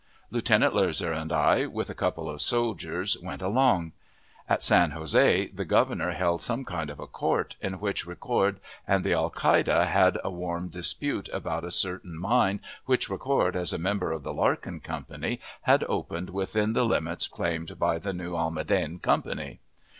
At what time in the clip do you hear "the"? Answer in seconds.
5.49-5.63, 9.03-9.13, 14.23-14.33, 16.73-16.83, 17.99-18.11